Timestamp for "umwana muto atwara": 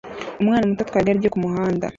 0.41-1.03